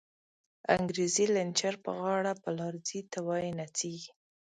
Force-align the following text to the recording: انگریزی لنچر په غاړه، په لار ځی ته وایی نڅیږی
انگریزی 0.75 1.25
لنچر 1.35 1.73
په 1.83 1.91
غاړه، 1.99 2.33
په 2.43 2.49
لار 2.57 2.73
ځی 2.87 2.99
ته 3.11 3.19
وایی 3.27 3.51
نڅیږی 3.59 4.09